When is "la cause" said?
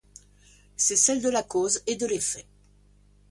1.29-1.83